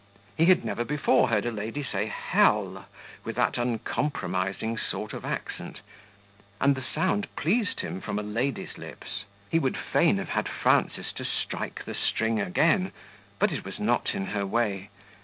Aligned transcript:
He 0.35 0.45
had 0.47 0.65
never 0.65 0.83
before 0.83 1.27
heard 1.29 1.45
a 1.45 1.51
lady 1.51 1.83
say 1.83 2.07
"hell" 2.07 2.87
with 3.23 3.35
that 3.35 3.59
uncompromising 3.59 4.75
sort 4.79 5.13
of 5.13 5.23
accent, 5.23 5.81
and 6.59 6.73
the 6.73 6.81
sound 6.81 7.27
pleased 7.35 7.81
him 7.81 8.01
from 8.01 8.17
a 8.17 8.23
lady's 8.23 8.79
lips; 8.79 9.25
he 9.51 9.59
would 9.59 9.77
fain 9.77 10.17
have 10.17 10.29
had 10.29 10.49
Frances 10.49 11.13
to 11.13 11.23
strike 11.23 11.85
the 11.85 11.93
string 11.93 12.39
again, 12.41 12.91
but 13.37 13.51
it 13.51 13.63
was 13.63 13.77
not 13.79 14.15
in 14.15 14.25
her 14.33 14.43
way. 14.43 14.89